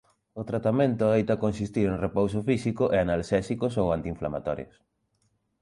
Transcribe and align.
O 0.41 0.43
tratamento 0.49 1.01
adoita 1.05 1.41
consistir 1.45 1.85
en 1.89 2.01
repouso 2.05 2.39
físico 2.49 2.83
e 2.95 2.97
analxésicos 2.99 3.73
ou 3.81 3.87
antiinflamatorios. 3.97 4.75